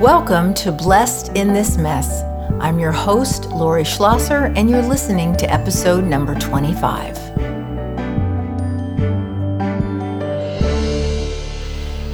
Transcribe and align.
Welcome 0.00 0.54
to 0.54 0.72
Blessed 0.72 1.36
in 1.36 1.52
This 1.52 1.76
Mess. 1.76 2.22
I'm 2.58 2.78
your 2.78 2.90
host, 2.90 3.44
Lori 3.50 3.84
Schlosser, 3.84 4.46
and 4.56 4.70
you're 4.70 4.80
listening 4.80 5.36
to 5.36 5.52
episode 5.52 6.04
number 6.04 6.34
25. 6.36 7.18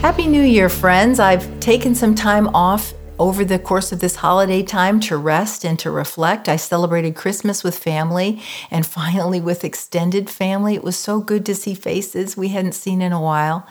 Happy 0.01 0.27
New 0.27 0.43
Year, 0.43 0.69
friends. 0.69 1.21
I've 1.21 1.61
taken 1.61 1.95
some 1.95 2.17
time 2.17 2.49
off 2.49 2.93
over 3.19 3.45
the 3.45 3.59
course 3.59 3.93
of 3.93 4.01
this 4.01 4.17
holiday 4.17 4.63
time 4.63 5.01
to 5.01 5.17
rest 5.17 5.65
and 5.65 5.79
to 5.79 5.91
reflect. 5.91 6.49
I 6.49 6.57
celebrated 6.57 7.15
Christmas 7.15 7.65
with 7.65 7.79
family 7.79 8.43
and 8.71 8.85
finally 8.97 9.41
with 9.41 9.65
extended 9.65 10.29
family. 10.29 10.75
It 10.75 10.85
was 10.85 10.97
so 10.97 11.21
good 11.21 11.47
to 11.47 11.55
see 11.55 11.75
faces 11.75 12.37
we 12.37 12.49
hadn't 12.49 12.73
seen 12.73 13.01
in 13.01 13.13
a 13.13 13.21
while. 13.21 13.67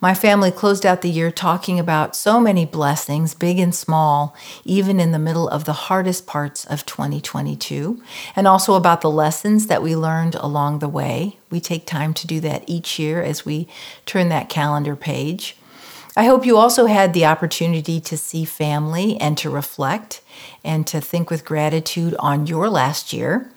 My 0.00 0.14
family 0.14 0.50
closed 0.50 0.84
out 0.84 1.00
the 1.00 1.10
year 1.10 1.30
talking 1.30 1.78
about 1.78 2.16
so 2.16 2.40
many 2.40 2.66
blessings, 2.66 3.34
big 3.34 3.58
and 3.58 3.74
small, 3.74 4.36
even 4.64 4.98
in 5.00 5.12
the 5.12 5.18
middle 5.18 5.48
of 5.48 5.64
the 5.64 5.72
hardest 5.72 6.26
parts 6.26 6.64
of 6.64 6.84
2022, 6.84 8.02
and 8.34 8.46
also 8.46 8.74
about 8.74 9.00
the 9.00 9.10
lessons 9.10 9.68
that 9.68 9.82
we 9.82 9.94
learned 9.94 10.34
along 10.34 10.80
the 10.80 10.88
way. 10.88 11.38
We 11.50 11.60
take 11.60 11.86
time 11.86 12.14
to 12.14 12.26
do 12.26 12.40
that 12.40 12.64
each 12.66 12.98
year 12.98 13.22
as 13.22 13.46
we 13.46 13.68
turn 14.04 14.28
that 14.30 14.48
calendar 14.48 14.96
page. 14.96 15.56
I 16.14 16.24
hope 16.24 16.44
you 16.44 16.58
also 16.58 16.86
had 16.86 17.14
the 17.14 17.24
opportunity 17.24 17.98
to 18.00 18.16
see 18.18 18.44
family 18.44 19.18
and 19.18 19.38
to 19.38 19.48
reflect 19.48 20.20
and 20.64 20.86
to 20.86 21.00
think 21.00 21.30
with 21.30 21.44
gratitude 21.44 22.14
on 22.18 22.46
your 22.46 22.68
last 22.68 23.12
year. 23.12 23.50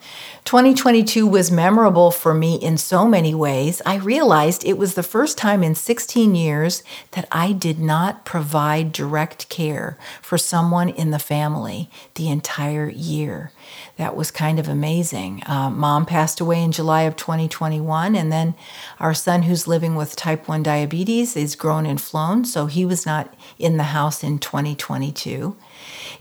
2022 0.46 1.26
was 1.26 1.50
memorable 1.50 2.12
for 2.12 2.32
me 2.32 2.54
in 2.56 2.78
so 2.78 3.08
many 3.08 3.34
ways. 3.34 3.82
I 3.84 3.96
realized 3.96 4.64
it 4.64 4.78
was 4.78 4.94
the 4.94 5.02
first 5.02 5.40
time 5.40 5.64
in 5.64 5.74
16 5.74 6.36
years 6.36 6.84
that 7.12 7.28
I 7.32 7.52
did 7.52 7.80
not 7.80 8.26
provide 8.26 8.92
direct 8.92 9.50
care 9.50 9.98
for 10.22 10.38
someone 10.38 10.90
in 10.90 11.10
the 11.10 11.18
family 11.18 11.90
the 12.14 12.30
entire 12.30 12.88
year. 12.88 13.52
That 13.98 14.16
was 14.16 14.30
kind 14.30 14.60
of 14.60 14.68
amazing. 14.68 15.42
Uh, 15.48 15.72
Mom 15.72 16.06
passed 16.06 16.40
away 16.40 16.62
in 16.62 16.72
July 16.72 17.04
of 17.04 17.16
2021, 17.16 18.16
and 18.16 18.32
then 18.32 18.54
our 19.00 19.16
son, 19.16 19.44
who's 19.44 19.68
living 19.68 19.96
with 19.96 20.16
type 20.16 20.48
1 20.48 20.62
diabetes, 20.62 21.36
is 21.36 21.56
grown 21.56 21.88
and 21.88 22.00
flown, 22.00 22.46
so 22.46 22.68
he 22.68 22.86
was 22.86 23.04
not 23.04 23.34
in 23.58 23.78
the 23.78 23.84
house 23.84 24.24
in 24.24 24.38
2022. 24.38 25.56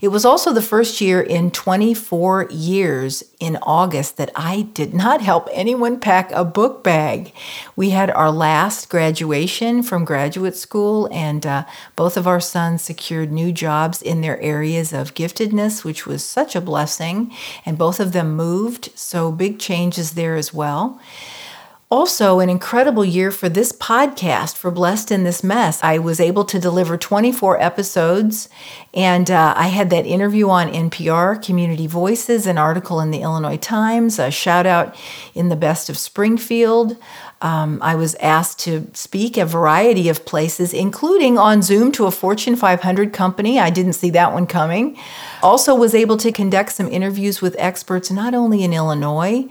It 0.01 0.09
was 0.09 0.25
also 0.25 0.51
the 0.51 0.61
first 0.61 1.01
year 1.01 1.21
in 1.21 1.51
24 1.51 2.47
years 2.51 3.23
in 3.39 3.57
August 3.61 4.17
that 4.17 4.31
I 4.35 4.63
did 4.73 4.93
not 4.93 5.21
help 5.21 5.47
anyone 5.51 5.99
pack 5.99 6.31
a 6.31 6.43
book 6.43 6.83
bag. 6.83 7.33
We 7.75 7.91
had 7.91 8.11
our 8.11 8.31
last 8.31 8.89
graduation 8.89 9.83
from 9.83 10.05
graduate 10.05 10.55
school, 10.55 11.07
and 11.11 11.45
uh, 11.45 11.65
both 11.95 12.17
of 12.17 12.27
our 12.27 12.39
sons 12.39 12.81
secured 12.81 13.31
new 13.31 13.51
jobs 13.51 14.01
in 14.01 14.21
their 14.21 14.39
areas 14.41 14.93
of 14.93 15.13
giftedness, 15.13 15.83
which 15.83 16.05
was 16.05 16.23
such 16.23 16.55
a 16.55 16.61
blessing. 16.61 17.31
And 17.65 17.77
both 17.77 17.99
of 17.99 18.11
them 18.11 18.35
moved, 18.35 18.89
so 18.95 19.31
big 19.31 19.59
changes 19.59 20.11
there 20.11 20.35
as 20.35 20.53
well. 20.53 20.99
Also, 21.91 22.39
an 22.39 22.49
incredible 22.49 23.05
year 23.05 23.29
for 23.29 23.47
this 23.47 23.71
podcast, 23.71 24.55
for 24.55 24.71
Blessed 24.71 25.11
in 25.11 25.23
This 25.23 25.43
Mess. 25.43 25.79
I 25.83 25.99
was 25.99 26.19
able 26.19 26.43
to 26.45 26.57
deliver 26.57 26.97
24 26.97 27.61
episodes, 27.61 28.49
and 28.91 29.29
uh, 29.29 29.53
I 29.55 29.67
had 29.67 29.91
that 29.91 30.07
interview 30.07 30.49
on 30.49 30.73
NPR, 30.73 31.45
Community 31.45 31.85
Voices, 31.85 32.47
an 32.47 32.57
article 32.57 32.99
in 33.01 33.11
the 33.11 33.21
Illinois 33.21 33.57
Times, 33.57 34.17
a 34.17 34.31
shout 34.31 34.65
out 34.65 34.95
in 35.35 35.49
the 35.49 35.55
Best 35.55 35.87
of 35.87 35.95
Springfield. 35.95 36.97
Um, 37.41 37.77
I 37.83 37.93
was 37.93 38.15
asked 38.15 38.59
to 38.61 38.87
speak 38.93 39.37
a 39.37 39.45
variety 39.45 40.09
of 40.09 40.25
places, 40.25 40.73
including 40.73 41.37
on 41.37 41.61
Zoom 41.61 41.91
to 41.91 42.07
a 42.07 42.11
Fortune 42.11 42.55
500 42.55 43.13
company. 43.13 43.59
I 43.59 43.69
didn't 43.69 43.93
see 43.93 44.09
that 44.09 44.33
one 44.33 44.47
coming. 44.47 44.97
Also, 45.43 45.75
was 45.75 45.93
able 45.93 46.17
to 46.17 46.31
conduct 46.31 46.71
some 46.71 46.87
interviews 46.87 47.41
with 47.41 47.55
experts 47.59 48.09
not 48.09 48.33
only 48.33 48.63
in 48.63 48.73
Illinois 48.73 49.47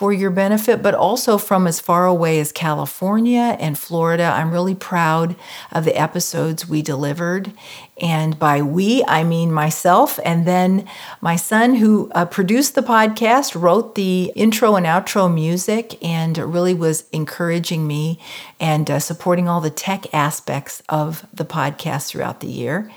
for 0.00 0.14
your 0.14 0.30
benefit, 0.30 0.82
but 0.82 0.94
also 0.94 1.36
from 1.36 1.66
as 1.66 1.78
far 1.78 2.06
away 2.06 2.40
as 2.40 2.52
California 2.52 3.54
and 3.60 3.76
Florida. 3.76 4.22
I'm 4.22 4.50
really 4.50 4.74
proud 4.74 5.36
of 5.72 5.84
the 5.84 5.94
episodes 5.94 6.66
we 6.66 6.80
delivered. 6.80 7.52
And 8.00 8.38
by 8.38 8.62
we, 8.62 9.04
I 9.06 9.24
mean 9.24 9.52
myself. 9.52 10.18
And 10.24 10.46
then 10.46 10.88
my 11.20 11.36
son, 11.36 11.74
who 11.74 12.10
uh, 12.14 12.24
produced 12.24 12.74
the 12.74 12.82
podcast, 12.82 13.60
wrote 13.60 13.94
the 13.94 14.32
intro 14.34 14.74
and 14.74 14.86
outro 14.86 15.30
music, 15.30 16.02
and 16.02 16.38
really 16.38 16.72
was 16.72 17.04
encouraging 17.12 17.86
me 17.86 18.18
and 18.58 18.90
uh, 18.90 19.00
supporting 19.00 19.50
all 19.50 19.60
the 19.60 19.68
tech 19.68 20.06
aspects 20.14 20.82
of 20.88 21.26
the 21.34 21.44
podcast 21.44 22.08
throughout 22.08 22.40
the 22.40 22.46
year. 22.46 22.90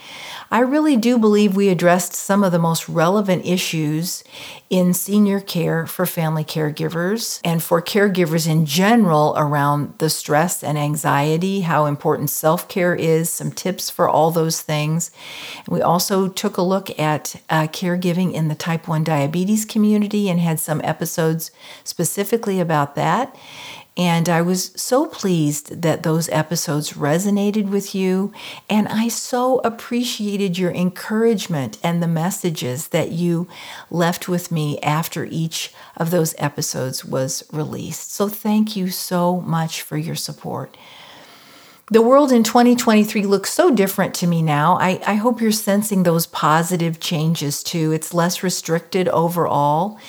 I 0.50 0.60
really 0.60 0.96
do 0.96 1.18
believe 1.18 1.56
we 1.56 1.68
addressed 1.68 2.14
some 2.14 2.44
of 2.44 2.54
the 2.54 2.60
most 2.60 2.88
relevant 2.88 3.46
issues 3.46 4.24
in 4.70 4.94
senior 4.94 5.42
care 5.42 5.86
for 5.86 6.06
family 6.06 6.46
caregivers 6.46 6.93
and 7.44 7.64
for 7.64 7.82
caregivers 7.82 8.48
in 8.48 8.66
general 8.66 9.34
around 9.38 9.96
the 9.98 10.10
stress 10.10 10.64
and 10.64 10.78
anxiety, 10.78 11.62
how 11.62 11.86
important 11.86 12.30
self 12.30 12.68
care 12.68 12.96
is, 12.96 13.30
some 13.30 13.52
tips 13.52 13.90
for 13.90 14.08
all 14.08 14.32
those 14.32 14.62
things. 14.62 15.12
We 15.68 15.82
also 15.82 16.28
took 16.28 16.58
a 16.58 16.62
look 16.62 16.98
at 17.00 17.36
uh, 17.50 17.68
caregiving 17.68 18.34
in 18.34 18.48
the 18.48 18.56
type 18.56 18.88
1 18.88 19.04
diabetes 19.04 19.66
community 19.66 20.30
and 20.30 20.40
had 20.40 20.60
some 20.60 20.82
episodes 20.84 21.52
specifically 21.84 22.60
about 22.60 22.96
that. 22.96 23.36
And 23.96 24.28
I 24.28 24.42
was 24.42 24.72
so 24.76 25.06
pleased 25.06 25.84
that 25.84 26.02
those 26.02 26.28
episodes 26.30 26.94
resonated 26.94 27.70
with 27.70 27.94
you. 27.94 28.34
And 28.68 28.88
I 28.88 29.08
so 29.08 29.60
appreciated 29.60 30.58
your 30.58 30.72
encouragement 30.72 31.78
and 31.84 32.02
the 32.02 32.08
messages 32.08 32.88
that 32.88 33.12
you 33.12 33.48
left 33.92 34.28
with 34.28 34.52
me 34.52 34.80
after 34.82 35.26
each 35.26 35.72
of 35.96 36.10
those 36.10 36.34
episodes 36.40 37.06
was 37.06 37.44
released. 37.52 38.12
So 38.12 38.28
thank 38.30 38.76
you 38.76 38.90
so 38.90 39.42
much 39.42 39.84
for 39.84 39.98
your 39.98 40.16
support. 40.16 40.76
The 41.92 42.02
world 42.02 42.32
in 42.32 42.44
2023 42.44 43.24
looks 43.24 43.52
so 43.52 43.70
different 43.70 44.16
to 44.16 44.26
me 44.26 44.42
now. 44.42 44.78
I, 44.80 45.02
I 45.06 45.16
hope 45.16 45.42
you're 45.42 45.52
sensing 45.52 46.04
those 46.04 46.26
positive 46.26 47.00
changes 47.00 47.62
too. 47.62 47.92
It's 47.92 48.14
less 48.14 48.42
restricted 48.42 49.10
overall. 49.10 50.00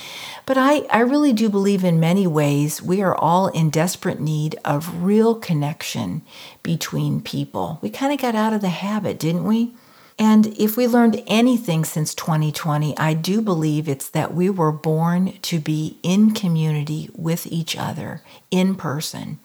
But 0.47 0.59
I, 0.59 0.81
I 0.91 1.01
really 1.01 1.33
do 1.33 1.49
believe 1.49 1.85
in 1.85 1.99
many 1.99 2.27
ways 2.27 2.83
we 2.83 3.01
are 3.03 3.15
all 3.15 3.49
in 3.49 3.71
desperate 3.71 4.21
need 4.21 4.57
of 4.65 5.03
real 5.03 5.35
connection 5.35 6.23
between 6.63 7.23
people. 7.23 7.79
We 7.81 7.91
kind 7.91 8.13
of 8.13 8.21
got 8.21 8.35
out 8.35 8.53
of 8.53 8.61
the 8.61 8.69
habit, 8.69 9.19
didn't 9.19 9.45
we? 9.45 9.75
And 10.17 10.47
if 10.59 10.77
we 10.77 10.87
learned 10.87 11.25
anything 11.27 11.85
since 11.85 12.15
2020, 12.15 12.97
I 12.97 13.15
do 13.15 13.41
believe 13.43 13.89
it's 13.89 14.09
that 14.11 14.33
we 14.33 14.49
were 14.49 14.71
born 14.71 15.33
to 15.43 15.59
be 15.59 15.99
in 16.05 16.33
community 16.33 17.11
with 17.17 17.49
each 17.49 17.77
other 17.77 18.23
in 18.53 18.77
person. 18.77 19.41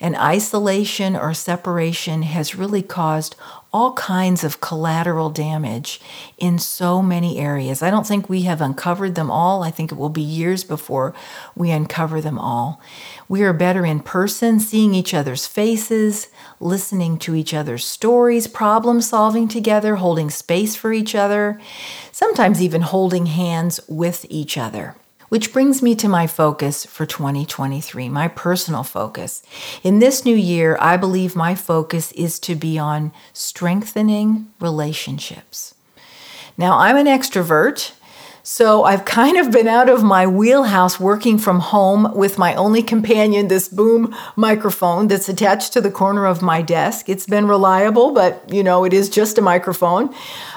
And 0.00 0.16
isolation 0.16 1.14
or 1.14 1.34
separation 1.34 2.22
has 2.22 2.56
really 2.56 2.82
caused 2.82 3.36
all 3.72 3.92
kinds 3.92 4.44
of 4.44 4.60
collateral 4.60 5.28
damage 5.28 6.00
in 6.38 6.58
so 6.58 7.02
many 7.02 7.38
areas. 7.38 7.82
I 7.82 7.90
don't 7.90 8.06
think 8.06 8.28
we 8.28 8.42
have 8.42 8.62
uncovered 8.62 9.14
them 9.14 9.30
all. 9.30 9.62
I 9.62 9.70
think 9.70 9.92
it 9.92 9.98
will 9.98 10.08
be 10.08 10.22
years 10.22 10.64
before 10.64 11.14
we 11.54 11.70
uncover 11.70 12.20
them 12.20 12.38
all. 12.38 12.80
We 13.28 13.42
are 13.42 13.52
better 13.52 13.84
in 13.84 14.00
person, 14.00 14.58
seeing 14.58 14.94
each 14.94 15.12
other's 15.12 15.46
faces, 15.46 16.28
listening 16.60 17.18
to 17.18 17.34
each 17.34 17.52
other's 17.52 17.84
stories, 17.84 18.46
problem 18.46 19.02
solving 19.02 19.48
together, 19.48 19.96
holding 19.96 20.30
space 20.30 20.74
for 20.74 20.92
each 20.92 21.14
other, 21.14 21.60
sometimes 22.10 22.62
even 22.62 22.80
holding 22.80 23.26
hands 23.26 23.80
with 23.86 24.24
each 24.30 24.56
other. 24.56 24.96
Which 25.28 25.52
brings 25.52 25.82
me 25.82 25.94
to 25.96 26.08
my 26.08 26.26
focus 26.26 26.86
for 26.86 27.04
2023, 27.04 28.08
my 28.08 28.28
personal 28.28 28.82
focus. 28.82 29.42
In 29.82 29.98
this 29.98 30.24
new 30.24 30.34
year, 30.34 30.78
I 30.80 30.96
believe 30.96 31.36
my 31.36 31.54
focus 31.54 32.12
is 32.12 32.38
to 32.40 32.54
be 32.54 32.78
on 32.78 33.12
strengthening 33.34 34.50
relationships. 34.58 35.74
Now, 36.56 36.78
I'm 36.78 36.96
an 36.96 37.06
extrovert, 37.06 37.92
so 38.50 38.84
I've 38.84 39.04
kind 39.04 39.36
of 39.36 39.50
been 39.50 39.68
out 39.68 39.90
of 39.90 40.02
my 40.02 40.26
wheelhouse 40.26 40.98
working 40.98 41.36
from 41.36 41.60
home 41.60 42.14
with 42.14 42.38
my 42.38 42.54
only 42.54 42.82
companion, 42.82 43.48
this 43.48 43.68
boom 43.68 44.16
microphone 44.36 45.08
that's 45.08 45.28
attached 45.28 45.74
to 45.74 45.82
the 45.82 45.90
corner 45.90 46.24
of 46.24 46.40
my 46.40 46.62
desk. 46.62 47.10
It's 47.10 47.26
been 47.26 47.46
reliable, 47.46 48.12
but 48.12 48.42
you 48.50 48.62
know, 48.62 48.84
it 48.84 48.94
is 48.94 49.10
just 49.10 49.36
a 49.36 49.42
microphone. 49.42 50.14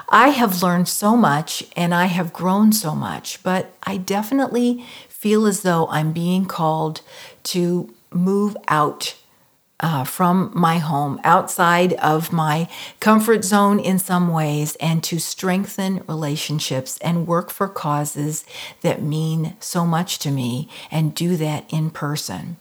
I 0.08 0.30
have 0.30 0.64
learned 0.64 0.88
so 0.88 1.18
much 1.18 1.66
and 1.76 1.94
I 1.94 2.06
have 2.06 2.32
grown 2.32 2.72
so 2.72 2.96
much, 2.96 3.44
but 3.44 3.74
I 3.84 3.98
definitely 3.98 4.86
feel 5.10 5.46
as 5.46 5.64
though 5.64 5.88
I'm 5.88 6.14
being 6.14 6.46
called 6.46 7.02
to 7.44 7.94
move 8.14 8.56
out 8.70 9.16
uh, 9.82 10.04
from 10.04 10.52
my 10.54 10.78
home, 10.78 11.20
outside 11.24 11.94
of 11.94 12.32
my 12.32 12.70
comfort 13.00 13.44
zone 13.44 13.80
in 13.80 14.00
some 14.00 14.30
ways, 14.30 14.76
and 14.78 15.04
to 15.04 15.20
strengthen 15.20 16.04
relationships 16.08 16.98
and 17.00 17.28
work 17.28 17.50
for 17.50 17.68
causes 17.68 18.46
that 18.82 19.02
mean 19.02 19.56
so 19.60 19.86
much 19.86 20.20
to 20.20 20.32
me 20.32 20.70
and 20.90 21.16
do 21.16 21.36
that 21.36 21.66
in 21.74 21.90
person. 21.90 22.58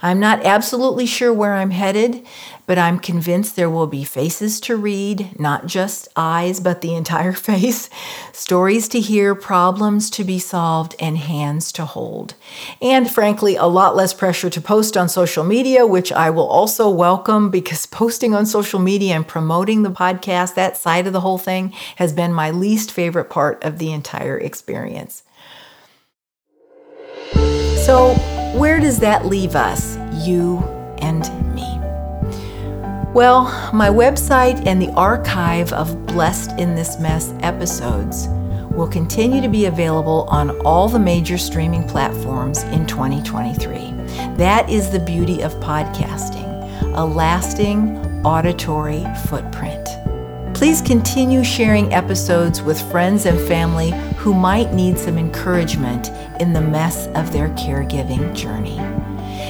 I'm 0.00 0.20
not 0.20 0.44
absolutely 0.44 1.06
sure 1.06 1.32
where 1.32 1.54
I'm 1.54 1.70
headed, 1.70 2.26
but 2.66 2.78
I'm 2.78 2.98
convinced 2.98 3.56
there 3.56 3.70
will 3.70 3.86
be 3.86 4.04
faces 4.04 4.60
to 4.60 4.76
read, 4.76 5.38
not 5.38 5.66
just 5.66 6.08
eyes, 6.16 6.60
but 6.60 6.80
the 6.80 6.94
entire 6.94 7.32
face, 7.48 7.90
stories 8.32 8.88
to 8.88 9.00
hear, 9.00 9.34
problems 9.34 10.08
to 10.10 10.24
be 10.24 10.38
solved, 10.38 10.94
and 10.98 11.18
hands 11.18 11.72
to 11.72 11.84
hold. 11.84 12.34
And 12.80 13.10
frankly, 13.10 13.56
a 13.56 13.66
lot 13.66 13.96
less 13.96 14.14
pressure 14.14 14.50
to 14.50 14.60
post 14.60 14.96
on 14.96 15.08
social 15.08 15.44
media, 15.44 15.86
which 15.86 16.12
I 16.12 16.30
will 16.30 16.46
also 16.46 16.88
welcome 16.88 17.50
because 17.50 17.86
posting 18.02 18.34
on 18.34 18.46
social 18.46 18.80
media 18.80 19.16
and 19.16 19.26
promoting 19.26 19.82
the 19.82 19.90
podcast, 19.90 20.54
that 20.54 20.76
side 20.76 21.06
of 21.06 21.12
the 21.12 21.20
whole 21.20 21.38
thing, 21.38 21.72
has 21.96 22.12
been 22.12 22.32
my 22.32 22.50
least 22.50 22.92
favorite 22.92 23.30
part 23.30 23.62
of 23.64 23.78
the 23.78 23.92
entire 23.92 24.38
experience. 24.38 25.24
So, 27.84 28.14
where 28.52 28.80
does 28.80 28.98
that 28.98 29.26
leave 29.26 29.56
us, 29.56 29.96
you 30.12 30.58
and 30.98 31.22
me? 31.54 31.66
Well, 33.14 33.44
my 33.72 33.88
website 33.88 34.66
and 34.66 34.80
the 34.80 34.90
archive 34.92 35.72
of 35.72 36.06
Blessed 36.06 36.58
in 36.58 36.74
This 36.74 36.98
Mess 37.00 37.32
episodes 37.40 38.28
will 38.74 38.88
continue 38.88 39.40
to 39.40 39.48
be 39.48 39.66
available 39.66 40.26
on 40.28 40.50
all 40.66 40.88
the 40.88 40.98
major 40.98 41.38
streaming 41.38 41.86
platforms 41.88 42.62
in 42.64 42.86
2023. 42.86 43.92
That 44.36 44.68
is 44.68 44.90
the 44.90 45.00
beauty 45.00 45.42
of 45.42 45.54
podcasting, 45.54 46.46
a 46.94 47.04
lasting 47.04 47.96
auditory 48.24 49.04
footprint. 49.26 49.88
Please 50.54 50.82
continue 50.82 51.42
sharing 51.42 51.92
episodes 51.92 52.62
with 52.62 52.80
friends 52.90 53.26
and 53.26 53.38
family 53.48 53.92
who 54.22 54.32
might 54.32 54.72
need 54.72 54.96
some 54.96 55.18
encouragement 55.18 56.10
in 56.40 56.52
the 56.52 56.60
mess 56.60 57.08
of 57.08 57.32
their 57.32 57.48
caregiving 57.50 58.32
journey. 58.36 58.78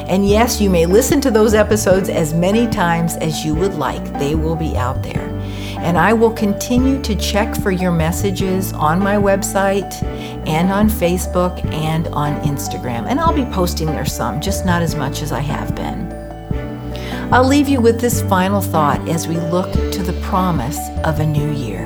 And 0.08 0.26
yes, 0.26 0.62
you 0.62 0.70
may 0.70 0.86
listen 0.86 1.20
to 1.20 1.30
those 1.30 1.52
episodes 1.52 2.08
as 2.08 2.32
many 2.32 2.66
times 2.66 3.16
as 3.16 3.44
you 3.44 3.54
would 3.54 3.74
like, 3.74 4.02
they 4.18 4.34
will 4.34 4.56
be 4.56 4.74
out 4.74 5.02
there. 5.02 5.28
And 5.76 5.98
I 5.98 6.14
will 6.14 6.32
continue 6.32 7.02
to 7.02 7.14
check 7.14 7.54
for 7.54 7.70
your 7.70 7.92
messages 7.92 8.72
on 8.72 8.98
my 8.98 9.16
website 9.16 10.02
and 10.48 10.72
on 10.72 10.88
Facebook 10.88 11.62
and 11.70 12.08
on 12.08 12.40
Instagram. 12.40 13.08
And 13.08 13.20
I'll 13.20 13.34
be 13.34 13.44
posting 13.52 13.88
there 13.88 14.06
some, 14.06 14.40
just 14.40 14.64
not 14.64 14.80
as 14.80 14.94
much 14.94 15.20
as 15.20 15.32
I 15.32 15.40
have 15.40 15.74
been. 15.74 16.10
I'll 17.30 17.46
leave 17.46 17.68
you 17.68 17.82
with 17.82 18.00
this 18.00 18.22
final 18.22 18.62
thought 18.62 19.06
as 19.06 19.28
we 19.28 19.36
look 19.36 19.70
to 19.72 20.02
the 20.02 20.18
promise 20.22 20.78
of 21.04 21.20
a 21.20 21.26
new 21.26 21.52
year. 21.52 21.81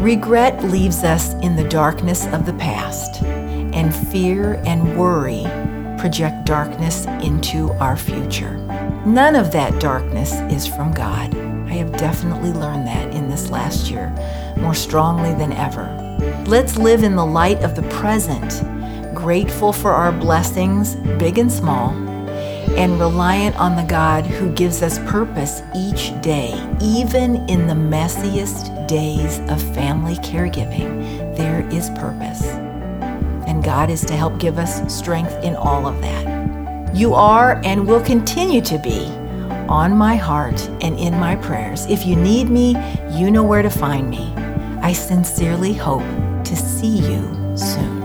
Regret 0.00 0.64
leaves 0.64 1.04
us 1.04 1.34
in 1.42 1.56
the 1.56 1.68
darkness 1.68 2.26
of 2.28 2.46
the 2.46 2.54
past, 2.54 3.20
and 3.22 3.94
fear 3.94 4.54
and 4.64 4.98
worry 4.98 5.44
project 5.98 6.46
darkness 6.46 7.04
into 7.22 7.70
our 7.72 7.98
future. 7.98 8.56
None 9.04 9.36
of 9.36 9.52
that 9.52 9.78
darkness 9.78 10.32
is 10.50 10.66
from 10.66 10.94
God. 10.94 11.36
I 11.68 11.74
have 11.74 11.92
definitely 11.98 12.50
learned 12.50 12.86
that 12.86 13.14
in 13.14 13.28
this 13.28 13.50
last 13.50 13.90
year 13.90 14.08
more 14.56 14.72
strongly 14.72 15.34
than 15.34 15.52
ever. 15.52 15.84
Let's 16.46 16.78
live 16.78 17.02
in 17.02 17.14
the 17.14 17.26
light 17.26 17.62
of 17.62 17.74
the 17.74 17.82
present, 17.90 18.62
grateful 19.14 19.70
for 19.70 19.90
our 19.90 20.12
blessings, 20.12 20.94
big 21.18 21.36
and 21.36 21.52
small, 21.52 21.90
and 22.70 22.98
reliant 22.98 23.54
on 23.56 23.76
the 23.76 23.82
God 23.82 24.24
who 24.24 24.50
gives 24.54 24.82
us 24.82 24.98
purpose 25.00 25.60
each 25.76 26.18
day, 26.22 26.54
even 26.80 27.46
in 27.50 27.66
the 27.66 27.74
messiest 27.74 28.79
days 28.90 29.38
of 29.48 29.62
family 29.72 30.16
caregiving. 30.16 31.36
There 31.36 31.64
is 31.70 31.90
purpose 31.90 32.42
and 33.46 33.62
God 33.62 33.88
is 33.88 34.04
to 34.06 34.16
help 34.16 34.40
give 34.40 34.58
us 34.58 34.92
strength 34.92 35.32
in 35.44 35.54
all 35.54 35.86
of 35.86 36.00
that. 36.02 36.96
You 36.96 37.14
are 37.14 37.60
and 37.64 37.86
will 37.86 38.00
continue 38.00 38.60
to 38.62 38.78
be 38.78 39.06
on 39.68 39.96
my 39.96 40.16
heart 40.16 40.60
and 40.82 40.98
in 40.98 41.14
my 41.20 41.36
prayers. 41.36 41.86
If 41.86 42.04
you 42.04 42.16
need 42.16 42.50
me, 42.50 42.76
you 43.12 43.30
know 43.30 43.44
where 43.44 43.62
to 43.62 43.70
find 43.70 44.10
me. 44.10 44.34
I 44.82 44.92
sincerely 44.92 45.72
hope 45.72 46.02
to 46.44 46.56
see 46.56 46.98
you 46.98 47.56
soon. 47.56 47.99